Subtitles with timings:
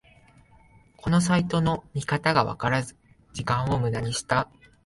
[0.97, 2.97] このサイトの見方がわからず
[3.33, 4.49] 時間をムダにした